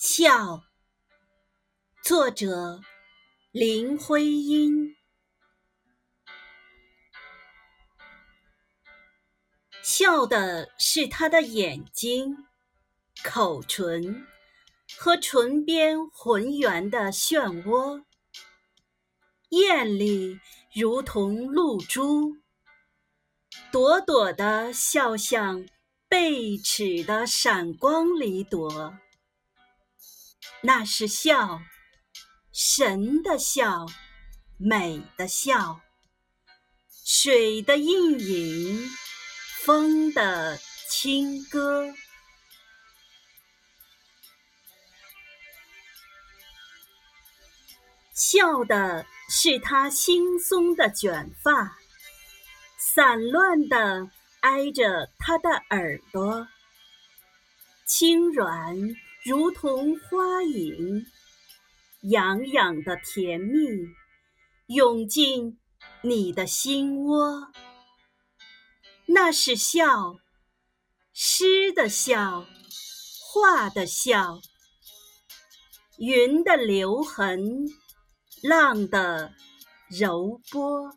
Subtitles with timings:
[0.00, 0.62] 笑，
[2.04, 2.80] 作者
[3.50, 4.94] 林徽因。
[9.82, 12.46] 笑的是他的眼睛、
[13.24, 14.24] 口唇
[14.96, 18.04] 和唇边浑圆的漩涡，
[19.48, 20.38] 艳丽
[20.72, 22.36] 如同露珠，
[23.72, 25.68] 朵朵的笑像
[26.08, 28.96] 贝齿的闪光里躲。
[30.60, 31.62] 那是笑，
[32.52, 33.86] 神的笑，
[34.56, 35.80] 美的笑，
[37.04, 38.90] 水的映影，
[39.64, 40.58] 风的
[40.90, 41.94] 轻歌。
[48.12, 51.78] 笑的是他惺忪的卷发，
[52.76, 56.48] 散乱的挨着他的耳朵，
[57.86, 58.76] 轻软。
[59.28, 61.04] 如同花影，
[62.00, 63.60] 痒痒的甜蜜
[64.68, 65.58] 涌进
[66.00, 67.52] 你的心窝。
[69.04, 70.16] 那是笑，
[71.12, 72.46] 诗的笑，
[73.20, 74.40] 画的笑，
[75.98, 77.68] 云的留痕，
[78.42, 79.34] 浪的
[79.90, 80.96] 柔波。